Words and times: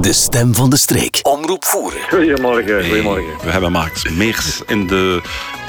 De 0.00 0.12
stem 0.12 0.54
van 0.54 0.70
de 0.70 0.76
streek. 0.76 1.18
Omroep 1.22 1.64
voeren. 1.64 2.00
Goedemorgen, 2.10 2.84
goedemorgen. 2.84 3.24
We 3.44 3.50
hebben 3.50 3.72
Max 3.72 4.08
Meers 4.08 4.60
in 4.66 4.86
de, 4.86 5.20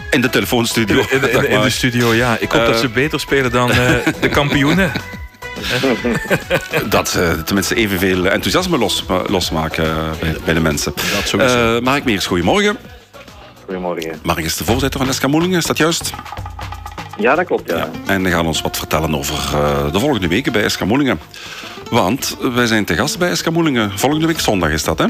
in 0.09 0.21
de 0.21 0.29
telefoonstudio. 0.29 0.97
In 1.09 1.19
de, 1.19 1.31
in 1.31 1.39
de- 1.39 1.47
in 1.47 1.61
de 1.61 1.69
studio, 1.69 2.13
ja. 2.13 2.38
Ik 2.39 2.52
hoop 2.52 2.65
dat 2.65 2.79
ze 2.79 2.89
beter 2.89 3.20
spelen 3.20 3.52
dan 3.52 3.71
eh, 3.71 3.78
de 4.21 4.29
kampioenen. 4.29 4.91
Dat 6.89 7.15
eh, 7.15 7.31
tenminste 7.31 7.75
evenveel 7.75 8.25
enthousiasme 8.28 8.78
los, 8.78 9.04
losmaken 9.28 9.86
eh, 9.86 10.09
bij, 10.20 10.36
bij 10.45 10.54
de 10.54 10.59
mensen. 10.59 10.93
Dat 11.16 11.27
sowieso. 11.27 11.75
Eh, 11.75 11.82
Mark 11.82 12.04
Meers, 12.04 12.25
goedemorgen. 12.25 12.77
Goedemorgen. 13.66 14.20
Mark 14.23 14.39
is 14.39 14.57
de 14.57 14.63
voorzitter 14.63 15.05
van 15.05 15.13
SK 15.13 15.27
Moelingen, 15.27 15.57
is 15.57 15.66
dat 15.66 15.77
juist? 15.77 16.11
Ja, 17.18 17.36
dat 17.36 17.45
klopt, 17.45 17.70
ja. 17.70 17.89
En 18.05 18.23
hij 18.23 18.32
gaat 18.32 18.45
ons 18.45 18.61
wat 18.61 18.77
vertellen 18.77 19.16
over 19.16 19.36
eh, 19.54 19.91
de 19.91 20.00
volgende 20.00 20.27
weken 20.27 20.52
bij 20.52 20.70
SK 20.70 20.84
Moelingen. 20.86 21.20
Want 21.92 22.38
wij 22.54 22.66
zijn 22.66 22.86
te 22.86 22.96
gast 22.96 23.20
bij 23.20 23.36
SK 23.36 23.50
Moelingen. 23.50 24.00
Volgende 24.00 24.28
week 24.28 24.40
zondag 24.40 24.70
is 24.71 24.84
dat, 24.84 24.98
hè? 25.00 25.05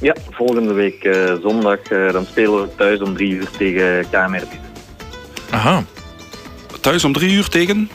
Ja, 0.00 0.14
volgende 0.30 0.72
week 0.72 1.04
eh, 1.04 1.32
zondag 1.42 1.78
eh, 1.82 2.12
dan 2.12 2.26
spelen 2.26 2.62
we 2.62 2.68
thuis 2.76 3.00
om 3.00 3.14
drie 3.14 3.30
uur 3.30 3.48
tegen 3.58 4.04
KMR 4.10 4.28
Biezen. 4.28 4.60
Aha. 5.50 5.84
Thuis 6.80 7.04
om 7.04 7.12
drie 7.12 7.32
uur 7.32 7.48
tegen... 7.48 7.90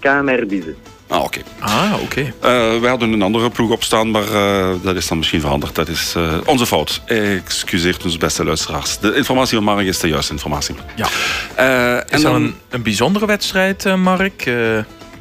KMR 0.00 0.46
Biezen. 0.46 0.76
Ah, 1.08 1.22
oké. 1.22 1.40
Ah, 1.58 1.92
oké. 2.02 2.20
Eh, 2.20 2.80
wij 2.80 2.90
hadden 2.90 3.12
een 3.12 3.22
andere 3.22 3.50
ploeg 3.50 3.70
opstaan, 3.70 4.10
maar 4.10 4.32
eh, 4.32 4.68
dat 4.82 4.96
is 4.96 5.08
dan 5.08 5.18
misschien 5.18 5.40
veranderd. 5.40 5.74
Dat 5.74 5.88
is 5.88 6.14
eh, 6.16 6.38
onze 6.46 6.66
fout. 6.66 7.02
Excuseert 7.06 8.04
ons, 8.04 8.18
beste 8.18 8.44
luisteraars. 8.44 8.98
De 8.98 9.14
informatie 9.14 9.54
van 9.56 9.64
Mark 9.64 9.86
is 9.86 9.98
de 9.98 10.08
juiste 10.08 10.32
informatie. 10.32 10.74
Ja. 10.96 11.06
Eh, 11.54 11.96
en 11.96 12.04
Is 12.04 12.22
dat 12.22 12.32
dan, 12.32 12.34
een, 12.34 12.54
een 12.68 12.82
bijzondere 12.82 13.26
wedstrijd, 13.26 13.86
eh, 13.86 13.94
Mark? 13.94 14.50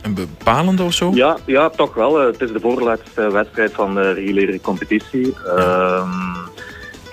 Een 0.04 0.14
bepalende 0.14 0.84
of 0.84 0.94
zo? 0.94 1.12
Ja, 1.14 1.38
ja, 1.46 1.70
toch 1.70 1.94
wel. 1.94 2.20
eh, 2.20 2.26
het 2.26 2.42
is 2.42 2.52
de 2.52 2.60
voorlaatste 2.60 3.32
wedstrijd 3.32 3.72
van 3.74 3.94
de 3.96 4.12
reguliere 4.12 4.62
competitie. 4.62 5.34
Ehm, 5.58 6.10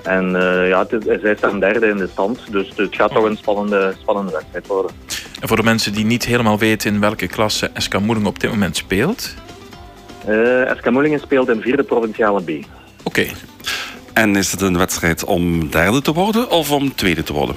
en 0.03 0.37
eh, 0.37 0.69
ja, 0.69 0.87
het 0.89 1.07
is, 1.07 1.21
zij 1.21 1.35
staan 1.37 1.61
derde 1.61 1.87
in 1.87 1.97
de 1.97 2.09
stand, 2.13 2.41
dus 2.51 2.73
het 2.77 2.95
gaat 2.97 3.13
toch 3.13 3.25
een 3.25 3.37
spannende, 3.37 3.95
spannende 4.01 4.33
wedstrijd 4.33 4.67
worden. 4.67 4.93
En 5.41 5.49
voor 5.49 5.57
de 5.57 5.63
mensen 5.63 5.93
die 5.93 6.05
niet 6.05 6.25
helemaal 6.25 6.59
weten 6.59 6.95
in 6.95 7.01
welke 7.01 7.27
klasse 7.27 7.71
SK 7.75 7.99
Moeling 7.99 8.27
op 8.27 8.41
dit 8.41 8.51
moment 8.51 8.77
speelt. 8.77 9.35
Eh 10.27 10.71
SK 10.77 10.91
Moelingen 10.91 11.21
speelt 11.21 11.49
in 11.49 11.61
vierde 11.61 11.83
provinciale 11.83 12.43
B. 12.43 12.51
Oké. 13.03 13.27
en 14.13 14.37
is 14.37 14.53
het 14.53 14.61
een 14.61 14.79
wedstrijd 14.79 15.25
om 15.25 15.71
derde 15.71 16.03
te 16.03 16.13
worden 16.13 16.51
of 16.51 16.71
om 16.71 16.95
tweede 16.95 17.23
te 17.23 17.33
worden? 17.33 17.57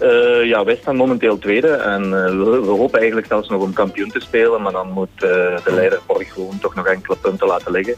Eh, 0.00 0.44
ja, 0.44 0.64
wij 0.64 0.76
staan 0.80 0.96
momenteel 0.96 1.38
tweede 1.38 1.68
en 1.68 2.02
eh, 2.02 2.30
we, 2.30 2.60
we 2.60 2.70
hopen 2.70 2.98
eigenlijk 2.98 3.26
zelfs 3.26 3.48
nog 3.48 3.62
om 3.62 3.72
kampioen 3.72 4.10
te 4.10 4.20
spelen, 4.20 4.62
maar 4.62 4.72
dan 4.72 4.90
moet 4.90 5.08
eh, 5.14 5.30
de 5.64 5.72
leider 5.74 6.00
Borg 6.06 6.32
gewoon 6.32 6.58
toch 6.60 6.74
nog 6.74 6.86
enkele 6.86 7.16
punten 7.16 7.46
laten 7.46 7.72
liggen. 7.72 7.96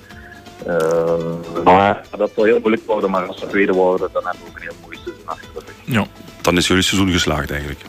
Maar 1.65 2.03
dat 2.17 2.31
zal 2.35 2.45
heel 2.45 2.61
moeilijk 2.61 2.87
worden, 2.87 3.11
maar 3.11 3.27
als 3.27 3.41
we 3.41 3.47
tweede 3.47 3.73
worden, 3.73 4.09
dan 4.13 4.25
hebben 4.25 4.43
we 4.45 4.51
ook 4.51 4.57
een 4.57 4.63
heel 4.63 4.81
mooi 4.83 4.97
seizoen 4.97 5.27
achter 5.27 5.49
de 5.55 5.61
rug. 5.67 5.95
Ja. 5.95 6.07
Dan 6.43 6.57
is 6.57 6.67
jullie 6.67 6.83
seizoen 6.83 7.13
geslaagd 7.13 7.51
eigenlijk. 7.51 7.81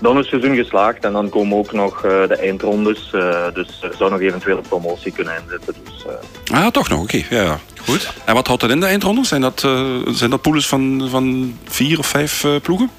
Dan 0.00 0.12
is 0.12 0.18
het 0.18 0.28
seizoen 0.28 0.56
geslaagd 0.56 1.04
en 1.04 1.12
dan 1.12 1.28
komen 1.28 1.58
ook 1.58 1.72
nog 1.72 2.04
eh, 2.04 2.28
de 2.28 2.36
eindrondes, 2.36 3.12
eh, 3.12 3.44
dus 3.54 3.82
er 3.82 3.94
zou 3.96 4.10
nog 4.10 4.20
eventueel 4.20 4.56
een 4.56 4.68
promotie 4.68 5.12
kunnen 5.12 5.34
inzitten. 5.42 5.74
Dus, 5.84 6.04
eh, 6.06 6.64
Ah, 6.64 6.66
toch 6.66 6.88
nog, 6.88 7.00
oké. 7.00 7.22
Ja, 7.30 7.42
ja. 7.42 7.58
Goed. 7.86 8.12
En 8.24 8.34
wat 8.34 8.46
houdt 8.46 8.62
dat 8.62 8.70
in 8.70 8.80
de 8.80 8.86
eindronde? 8.86 9.24
Zijn 9.24 9.40
dat, 9.40 9.64
eh 9.64 9.96
zijn 10.06 10.30
dat 10.30 10.40
poules 10.40 10.66
van, 10.66 11.06
van 11.10 11.56
vier 11.64 11.98
of 11.98 12.06
vijf 12.06 12.46
ploegen? 12.62 12.90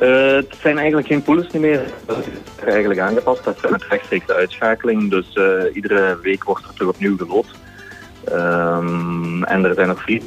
Eh, 0.00 0.34
het 0.34 0.56
zijn 0.62 0.78
eigenlijk 0.78 1.06
geen 1.06 1.22
pools 1.22 1.46
niet 1.52 1.62
meer. 1.62 1.82
Dat 2.06 2.18
is 2.18 2.64
eigenlijk 2.64 3.00
aangepast. 3.00 3.44
Dat 3.44 3.56
is 3.62 3.70
met 3.70 3.84
rechtstreeks 3.88 4.28
uitschakeling. 4.28 5.10
Dus 5.10 5.32
eh, 5.32 5.74
iedere 5.74 6.18
week 6.22 6.44
wordt 6.44 6.64
er 6.64 6.74
terug 6.74 6.88
opnieuw 6.88 7.16
geloot. 7.16 7.46
Ehm, 8.24 9.42
en 9.42 9.64
er 9.64 9.74
zijn 9.74 9.88
nog 9.88 10.02
vier 10.02 10.22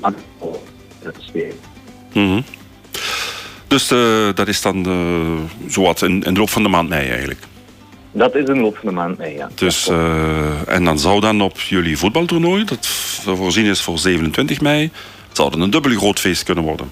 spelen. 1.17 1.55
Mhm. 2.13 2.41
Dus 3.67 3.91
eh, 3.91 4.33
dat 4.33 4.47
is 4.47 4.61
dan 4.61 4.85
zowat 5.67 6.01
in, 6.01 6.23
in 6.23 6.34
de 6.34 6.40
loop 6.40 6.50
van 6.50 6.63
de 6.63 6.69
maand 6.69 6.90
mei 6.90 7.09
eigenlijk. 7.09 7.40
Dat 8.11 8.35
is 8.35 8.47
in 8.47 8.53
de 8.53 8.61
loop 8.61 8.78
van 8.78 8.90
de 8.90 8.95
maand 8.95 9.17
mee, 9.17 9.35
ja. 9.35 9.50
Dus, 9.55 9.88
en 10.67 10.84
dan 10.84 11.00
zou 11.00 11.19
dan 11.19 11.41
op 11.41 11.59
jullie 11.59 11.97
voetbaltoernooi, 11.97 12.63
dat 12.63 12.88
voorzien 13.25 13.66
is 13.66 13.81
voor 13.81 13.97
27 13.97 14.61
mei, 14.61 14.91
zou 15.31 15.51
dan 15.51 15.61
een 15.61 15.69
dubbel 15.69 15.91
groot 15.91 16.19
feest 16.19 16.44
kunnen 16.44 16.63
worden. 16.63 16.91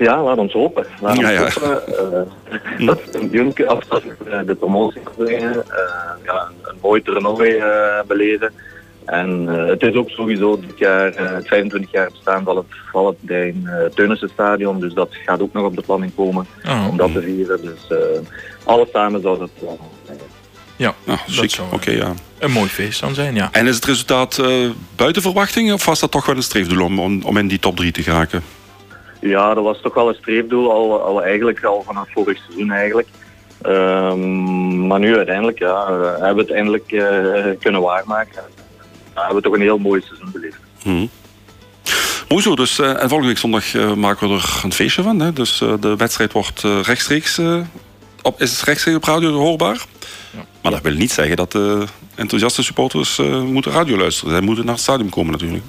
Ja, 0.00 0.22
laat 0.22 0.38
ons 0.38 0.52
hopen. 0.52 0.86
Laat 1.00 1.16
ons 1.18 1.26
Ja, 1.26 1.30
ja. 1.30 1.40
hopen 1.42 1.82
eh, 2.78 2.86
dat 2.86 3.00
een 3.12 3.28
Junke 3.30 3.66
afstand 3.66 4.02
de 4.46 4.54
promotie 4.54 5.00
kan 5.00 5.12
brengen. 5.16 5.54
eh, 5.54 6.24
ja, 6.24 6.48
een, 6.62 6.76
mooi 6.82 7.02
toernooi 7.02 7.50
eh, 7.56 8.00
beleven. 8.06 8.52
En 9.04 9.48
eh, 9.48 9.66
het 9.66 9.82
is 9.82 9.94
ook 9.94 10.08
sowieso 10.10 10.60
dit 10.60 10.78
jaar 10.78 11.12
eh, 11.14 11.34
het 11.34 11.46
25 11.48 11.92
jaar 11.92 12.10
bestaan 12.10 12.44
van 12.44 12.56
het 12.56 12.66
Valentijn 12.92 13.62
uh, 13.64 13.72
Teunissen 13.94 14.28
Stadion. 14.32 14.80
Dus 14.80 14.92
dat 14.94 15.08
gaat 15.26 15.40
ook 15.40 15.52
nog 15.52 15.64
op 15.64 15.76
de 15.76 15.82
planning 15.82 16.12
komen 16.14 16.46
Oh. 16.68 16.86
om 16.90 16.96
dat 16.96 17.12
te 17.12 17.20
vieren. 17.20 17.60
Dus 17.62 17.98
eh, 17.98 17.98
alles 18.64 18.88
samen 18.92 19.20
zou 19.20 19.38
dat. 19.38 19.50
Ja, 20.76 20.94
Ja, 21.04 21.16
dat 21.36 21.50
zou 21.50 21.68
Oké, 21.72 21.90
ja. 21.90 22.12
een 22.38 22.50
mooi 22.50 22.68
feest 22.68 23.00
dan 23.00 23.14
zijn, 23.14 23.34
ja. 23.34 23.48
En 23.52 23.66
is 23.66 23.74
het 23.74 23.84
resultaat 23.84 24.38
eh, 24.38 24.70
buiten 24.96 25.22
verwachtingen 25.22 25.74
of 25.74 25.84
was 25.84 26.00
dat 26.00 26.10
toch 26.10 26.26
wel 26.26 26.36
een 26.36 26.42
streefdoel 26.42 26.84
om, 26.84 26.98
om, 27.00 27.22
om 27.24 27.36
in 27.36 27.48
die 27.48 27.58
top 27.58 27.76
3 27.76 27.92
te 27.92 28.02
geraken? 28.02 28.42
Ja, 29.20 29.54
dat 29.54 29.64
was 29.64 29.80
toch 29.80 29.94
wel 29.94 30.08
een 30.08 30.14
streefdoel, 30.14 30.72
al, 30.72 31.02
al 31.02 31.22
eigenlijk 31.22 31.64
al 31.64 31.82
vanaf 31.82 32.08
vorig 32.12 32.38
seizoen 32.38 32.70
eigenlijk. 32.70 33.08
Ehm, 33.62 34.86
maar 34.86 34.98
nu 34.98 35.16
uiteindelijk 35.16 35.58
ja, 35.58 35.92
hebben 36.10 36.34
we 36.34 36.40
het 36.40 36.50
eindelijk 36.50 36.92
eh, 36.92 37.44
kunnen 37.60 37.80
waarmaken. 37.80 38.42
Ja, 39.14 39.20
hebben 39.20 39.36
we 39.36 39.42
toch 39.42 39.54
een 39.54 39.60
heel 39.60 39.78
mooi 39.78 40.00
seizoen 40.00 40.30
beleefd. 40.32 40.58
Mhm. 40.84 41.06
Mooi 42.28 42.42
zo, 42.42 42.56
dus, 42.56 42.78
eh, 42.78 42.88
en 42.88 43.08
volgende 43.08 43.26
week 43.26 43.38
zondag 43.38 43.74
eh, 43.74 43.94
maken 43.94 44.28
we 44.28 44.34
er 44.34 44.60
een 44.62 44.72
feestje 44.72 45.02
van. 45.02 45.20
Hè? 45.20 45.32
Dus 45.32 45.58
de 45.80 45.96
wedstrijd 45.96 46.32
wordt 46.32 46.62
rechtstreeks, 46.62 47.38
op, 48.22 48.40
is 48.40 48.50
het 48.50 48.62
rechtstreeks 48.62 48.96
op 48.96 49.04
radio 49.04 49.30
hoorbaar. 49.30 49.84
Maar 50.62 50.72
dat 50.72 50.82
wil 50.82 50.92
niet 50.92 51.12
zeggen 51.12 51.36
dat 51.36 51.52
de 51.52 51.84
enthousiaste 52.14 52.62
supporters 52.62 53.18
moeten 53.44 53.72
radio 53.72 53.96
luisteren. 53.96 54.32
Zij 54.32 54.40
moeten 54.40 54.64
naar 54.64 54.74
het 54.74 54.82
stadion 54.82 55.08
komen 55.08 55.32
natuurlijk. 55.32 55.64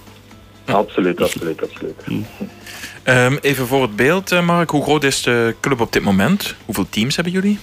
Absoluut, 0.65 1.21
absoluut, 1.21 1.63
absoluut. 1.63 2.03
Ehm, 3.03 3.37
even 3.41 3.67
voor 3.67 3.81
het 3.81 3.95
beeld, 3.95 4.31
eh, 4.31 4.45
Mark. 4.45 4.69
Hoe 4.69 4.83
groot 4.83 5.03
is 5.03 5.23
de 5.23 5.55
club 5.59 5.79
op 5.79 5.93
dit 5.93 6.03
moment? 6.03 6.55
Hoeveel 6.65 6.89
teams 6.89 7.15
hebben 7.15 7.33
jullie? 7.33 7.59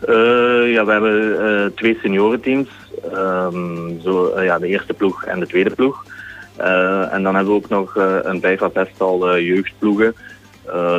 Eh, 0.00 0.72
ja, 0.72 0.84
we 0.84 0.92
hebben 0.92 1.46
eh, 1.46 1.70
twee 1.74 1.98
seniorenteams. 2.02 2.68
Ehm, 3.12 4.00
zo, 4.02 4.40
ja, 4.40 4.58
de 4.58 4.66
eerste 4.66 4.92
ploeg 4.92 5.24
en 5.24 5.40
de 5.40 5.46
tweede 5.46 5.70
ploeg. 5.70 6.04
En 7.10 7.22
dan 7.22 7.34
hebben 7.34 7.52
we 7.52 7.58
ook 7.58 7.68
nog 7.68 7.94
een 8.24 8.44
à 8.60 8.70
zestal 8.74 9.38
jeugdploegen. 9.38 10.14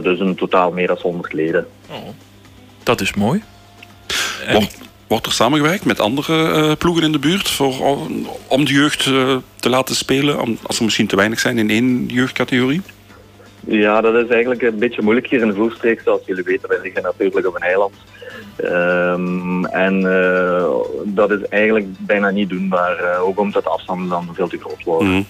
Dus 0.02 0.20
in 0.20 0.36
totaal 0.36 0.72
meer 0.72 0.88
dan 0.88 0.98
100 1.02 1.34
leden. 1.34 1.68
Dat 2.84 3.02
is 3.02 3.14
mooi. 3.14 3.44
Wordt, 5.10 5.26
er 5.26 5.32
samengewerkt 5.32 5.86
met 5.86 6.00
andere 6.00 6.52
eh, 6.52 6.72
ploegen 6.78 7.04
in 7.04 7.12
de 7.12 7.20
buurt 7.20 7.50
voor, 7.50 7.80
om- 7.86 8.28
om 8.48 8.66
de 8.66 8.74
jeugd 8.74 9.06
eh, 9.06 9.36
te 9.56 9.70
laten 9.70 9.96
spelen? 9.96 10.42
Om, 10.42 10.58
als 10.64 10.78
er 10.78 10.84
misschien 10.84 11.08
te 11.08 11.16
weinig 11.16 11.40
zijn 11.40 11.58
in 11.58 11.70
één 11.70 12.06
jeugdcategorie? 12.06 12.82
Ja, 13.68 14.02
dat 14.02 14.16
is 14.16 14.28
eigenlijk 14.28 14.62
een 14.62 14.80
beetje 14.80 15.02
moeilijk 15.02 15.28
hier 15.28 15.42
in 15.42 15.48
de 15.48 15.54
Voerstreek. 15.54 16.02
Zoals 16.04 16.22
jullie 16.26 16.44
weten, 16.44 16.70
wij 16.70 16.80
liggen 16.84 17.02
natuurlijk 17.04 17.48
op 17.48 17.56
een 17.56 17.62
eiland. 17.62 17.94
Ehm, 18.56 19.66
en 19.66 20.24
eh, 20.24 20.66
dat 21.06 21.32
is 21.32 21.42
eigenlijk 21.50 21.86
bijna 22.00 22.30
niet 22.30 22.50
doenbaar. 22.50 22.98
eh, 22.98 23.22
ook 23.24 23.40
omdat 23.40 23.64
de 23.64 23.70
afstanden 23.70 24.10
dan 24.10 24.30
veel 24.34 24.48
te 24.48 24.58
groot 24.60 24.84
worden. 24.84 25.10
Mhm. 25.12 25.22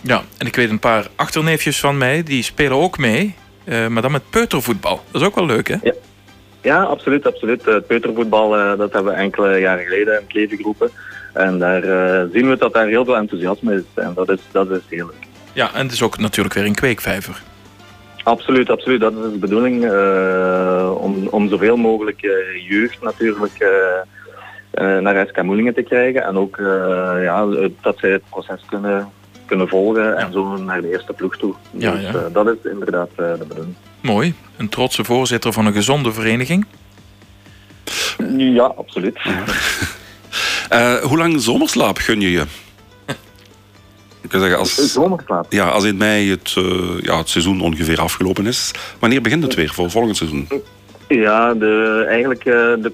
Ja, 0.00 0.22
en 0.38 0.46
ik 0.46 0.56
weet 0.56 0.70
een 0.70 0.78
paar 0.78 1.06
achterneefjes 1.16 1.80
van 1.80 1.98
mij, 1.98 2.22
die 2.22 2.42
spelen 2.42 2.76
ook 2.76 2.98
mee. 2.98 3.34
eh, 3.64 3.86
maar 3.86 4.02
dan 4.02 4.12
met 4.12 4.30
peutervoetbal. 4.30 5.00
Dat 5.10 5.20
is 5.20 5.26
ook 5.28 5.34
wel 5.34 5.46
leuk, 5.46 5.68
hè? 5.68 5.76
Ja, 5.82 5.92
absoluut, 6.70 7.26
absoluut. 7.26 7.64
Het 7.64 7.86
peutervoetbal, 7.86 8.56
eh, 8.58 8.78
dat 8.78 8.92
hebben 8.92 9.12
we 9.12 9.18
enkele 9.18 9.58
jaren 9.58 9.84
geleden 9.84 10.14
in 10.14 10.20
het 10.24 10.34
leven 10.34 10.56
geroepen. 10.56 10.90
En 11.32 11.58
daar 11.58 11.82
eh, 11.82 12.28
zien 12.32 12.48
we 12.48 12.56
dat 12.56 12.72
daar 12.74 12.86
heel 12.86 13.04
veel 13.04 13.16
enthousiasme 13.16 13.74
is. 13.74 13.82
En 13.94 14.12
dat 14.14 14.28
is, 14.30 14.38
dat 14.52 14.70
is 14.70 14.80
heel 14.88 15.06
leuk. 15.06 15.26
Ja, 15.52 15.70
en 15.74 15.82
het 15.82 15.92
is 15.92 16.02
ook 16.02 16.18
natuurlijk 16.18 16.54
weer 16.54 16.64
een 16.64 16.74
kweekvijver. 16.74 17.42
Absoluut, 18.22 18.70
absoluut. 18.70 19.00
Dat 19.00 19.12
is 19.12 19.32
de 19.32 19.38
bedoeling. 19.38 19.84
eh, 19.84 20.94
om, 20.98 21.26
om 21.30 21.48
zoveel 21.48 21.76
mogelijk 21.76 22.22
eh, 22.22 22.68
jeugd 22.68 23.02
natuurlijk 23.02 23.52
eh, 23.58 23.68
eh, 24.70 25.02
naar 25.02 25.26
SK 25.26 25.42
Moelingen 25.42 25.74
te 25.74 25.82
krijgen. 25.82 26.22
En 26.24 26.36
ook 26.36 26.58
eh, 26.58 27.14
ja, 27.22 27.46
dat 27.80 27.98
zij 27.98 28.10
het 28.10 28.22
proces 28.30 28.62
kunnen, 28.66 29.08
kunnen 29.46 29.68
volgen 29.68 30.16
en 30.16 30.32
zo 30.32 30.56
naar 30.56 30.80
de 30.80 30.90
eerste 30.90 31.12
ploeg 31.12 31.36
toe. 31.36 31.54
Ja, 31.70 31.92
dus 31.92 32.02
ja. 32.02 32.08
eh, 32.08 32.32
dat 32.32 32.46
is 32.46 32.70
inderdaad 32.70 33.08
eh, 33.16 33.32
de 33.38 33.44
bedoeling. 33.48 33.74
Mooi. 34.00 34.34
Een 34.56 34.68
trotse 34.68 35.04
voorzitter 35.04 35.52
van 35.52 35.66
een 35.66 35.72
gezonde 35.72 36.12
vereniging. 36.12 36.66
Ja, 38.36 38.64
absoluut. 38.64 39.18
Eh, 40.68 40.94
hoe 40.94 41.18
lang 41.18 41.40
zomerslaap 41.40 41.98
gun 41.98 42.20
je 42.20 42.30
je? 42.30 42.44
Ik 44.22 44.28
kan 44.28 44.40
zeggen, 44.40 44.58
als, 44.58 44.92
Zomerslaap. 44.92 45.46
ja, 45.48 45.68
als 45.68 45.84
in 45.84 45.96
mei 45.96 46.30
het, 46.30 46.54
eh, 46.56 47.00
ja, 47.00 47.18
het 47.18 47.28
seizoen 47.28 47.60
ongeveer 47.60 48.00
afgelopen 48.00 48.46
is, 48.46 48.70
wanneer 48.98 49.20
begint 49.20 49.42
het 49.42 49.54
weer 49.54 49.72
voor 49.72 49.90
volgend 49.90 50.16
seizoen? 50.16 50.48
Ja, 51.08 51.54
de, 51.54 52.04
eigenlijk 52.08 52.44
uh, 52.44 52.54
de, 52.54 52.92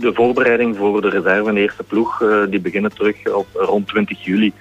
de 0.00 0.10
voorbereiding 0.14 0.76
voor 0.76 1.00
de 1.00 1.08
reserve 1.08 1.48
en 1.48 1.54
de 1.54 1.60
eerste 1.60 1.82
ploeg, 1.82 2.20
uh, 2.20 2.42
die 2.50 2.60
beginnen 2.60 2.94
terug 2.94 3.16
op 3.26 3.46
rond 3.52 3.88
20 3.88 4.24
juli. 4.24 4.52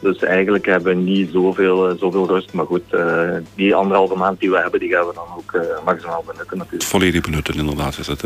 Dus 0.00 0.18
eigenlijk 0.18 0.66
hebben 0.66 0.96
we 0.96 1.02
niet 1.02 1.30
zoveel, 1.32 1.96
zoveel 1.98 2.26
rust. 2.26 2.52
Maar 2.52 2.66
goed, 2.66 2.82
uh, 2.90 3.30
die 3.54 3.74
anderhalve 3.74 4.16
maand 4.16 4.40
die 4.40 4.50
we 4.50 4.58
hebben, 4.58 4.80
die 4.80 4.90
gaan 4.90 5.06
we 5.06 5.14
dan 5.14 5.26
ook 5.36 5.82
maximaal 5.84 6.24
benutten 6.26 6.58
natuurlijk. 6.58 6.82
Volledig 6.82 7.20
benutten, 7.20 7.54
inderdaad. 7.54 7.98
Is 7.98 8.06
het, 8.06 8.22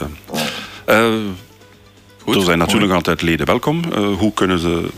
Goed, 2.25 2.35
er 2.37 2.43
zijn 2.43 2.59
natuurlijk 2.59 2.87
mooi. 2.87 2.97
altijd 2.97 3.23
leden 3.23 3.47
welkom. 3.47 3.83
hoe 4.19 4.33
kunnen 4.33 4.61
de 4.61 4.89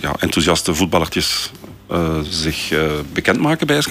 ja, 0.00 0.14
enthousiaste 0.18 0.74
voetballertjes 0.74 1.52
zich 2.22 2.74
bekendmaken 3.12 3.66
bij? 3.66 3.82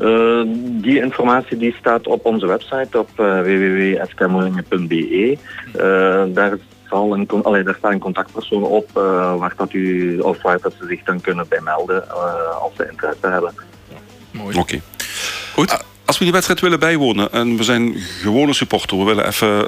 Uh, 0.00 0.42
die 0.82 1.00
informatie 1.02 1.56
die 1.56 1.74
staat 1.78 2.06
op 2.06 2.24
onze 2.24 2.46
website 2.46 2.98
op 2.98 3.08
uh, 3.16 3.40
www.skmoelingen.be. 3.40 5.38
Uh, 5.76 6.24
daar, 6.34 6.58
zal 6.88 7.14
een, 7.14 7.28
allee, 7.42 7.62
daar 7.62 7.74
staat 7.78 7.92
een 7.92 7.98
contactpersoon 7.98 8.62
op 8.62 8.90
waar, 9.38 9.52
dat 9.56 9.72
u, 9.72 10.18
of 10.18 10.42
waar 10.42 10.60
dat 10.60 10.74
ze 10.80 10.86
zich 10.86 11.02
dan 11.02 11.20
kunnen 11.20 11.46
bij 11.48 11.60
melden 11.60 12.10
als 12.60 12.72
ze 12.76 12.88
interesse 12.90 13.26
hebben. 13.26 13.54
Mooi. 14.30 14.58
Oké. 14.58 14.80
Goed. 15.54 15.84
Als 16.04 16.18
we 16.18 16.24
die 16.24 16.32
wedstrijd 16.32 16.60
willen 16.60 16.78
bijwonen 16.78 17.32
en 17.32 17.56
we 17.56 17.62
zijn 17.62 17.94
gewone 17.96 18.52
supporter, 18.52 18.98
we 18.98 19.04
willen 19.04 19.26
even 19.26 19.66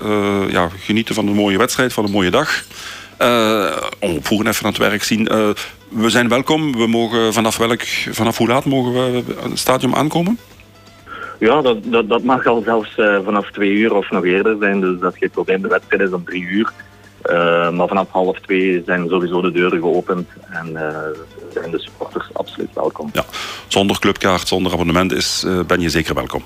ja, 0.50 0.68
genieten 0.78 1.14
van 1.14 1.26
een 1.26 1.34
mooie 1.34 1.58
wedstrijd, 1.58 1.92
van 1.92 2.04
een 2.04 2.10
mooie 2.10 2.30
dag. 2.30 2.64
Uh, 3.22 3.76
omvoeren 3.98 4.46
even 4.46 4.64
aan 4.64 4.70
het 4.70 4.80
werk 4.80 5.02
zien. 5.02 5.28
Uh, 5.32 5.48
we 5.88 6.10
zijn 6.10 6.28
welkom. 6.28 6.72
We 6.72 6.86
mogen 6.86 7.32
vanaf, 7.32 7.56
welk, 7.56 7.82
vanaf 8.10 8.36
hoe 8.36 8.48
laat 8.48 8.64
mogen 8.64 8.92
we 8.92 9.22
het 9.42 9.58
stadion 9.58 9.94
aankomen? 9.94 10.38
Ja, 11.38 11.62
dat, 11.62 11.78
dat, 11.84 12.08
dat 12.08 12.22
mag 12.22 12.46
al 12.46 12.62
zelfs 12.64 12.96
uh, 12.96 13.18
vanaf 13.24 13.50
twee 13.50 13.70
uur 13.70 13.94
of 13.94 14.10
nog 14.10 14.24
eerder 14.24 14.56
zijn. 14.60 14.80
Dus 14.80 15.00
dat 15.00 15.12
is 15.12 15.18
geen 15.18 15.30
probleem. 15.30 15.62
De 15.62 15.68
wedstrijd 15.68 16.02
is 16.02 16.12
om 16.12 16.24
drie 16.24 16.42
uur. 16.42 16.72
Maar 17.72 17.88
vanaf 17.88 18.06
half 18.10 18.40
twee 18.40 18.82
zijn 18.86 19.08
sowieso 19.08 19.40
de 19.40 19.52
deuren 19.52 19.78
geopend. 19.78 20.28
En 20.50 20.78
zijn 21.52 21.70
de 21.70 21.78
supporters 21.80 22.28
absoluut 22.32 22.70
welkom. 22.74 23.10
Ja, 23.12 23.24
zonder 23.68 23.98
clubkaart, 23.98 24.48
zonder 24.48 24.72
abonnement 24.72 25.12
is, 25.12 25.46
ben 25.66 25.80
je 25.80 25.90
zeker 25.90 26.14
welkom. 26.14 26.42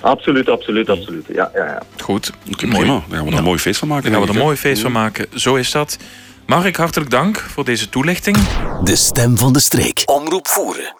Absoluut, 0.00 0.48
absoluut, 0.48 0.88
absoluut. 0.88 1.24
Ja, 1.28 1.50
ja, 1.54 1.64
ja. 1.64 1.82
Goed. 2.02 2.32
Okay, 2.52 2.70
prima. 2.70 2.84
Daar 3.08 3.16
gaan 3.16 3.24
we 3.24 3.32
er 3.32 3.38
een 3.38 3.44
mooi 3.44 3.58
feest 3.58 3.78
van 3.78 3.88
maken. 3.88 4.04
Daar 4.04 4.12
gaan 4.12 4.22
we 4.22 4.28
er 4.28 4.38
een 4.38 4.44
mooi 4.44 4.56
feest 4.56 4.82
van 4.82 4.92
maken. 4.92 5.26
Zo 5.34 5.54
is 5.54 5.70
dat. 5.70 5.98
Mark, 6.46 6.76
hartelijk 6.76 7.10
dank 7.10 7.38
voor 7.38 7.64
deze 7.64 7.88
toelichting. 7.88 8.36
De 8.82 8.96
stem 8.96 9.38
van 9.38 9.52
de 9.52 9.60
streek. 9.60 10.02
Omroep 10.04 10.48
voeren. 10.48 10.94